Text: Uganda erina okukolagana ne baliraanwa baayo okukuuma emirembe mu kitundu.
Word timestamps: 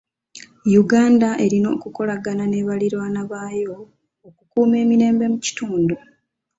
Uganda 0.81 1.29
erina 1.45 1.67
okukolagana 1.75 2.43
ne 2.47 2.59
baliraanwa 2.67 3.21
baayo 3.31 3.77
okukuuma 4.27 4.75
emirembe 4.83 5.25
mu 5.33 5.39
kitundu. 5.45 5.95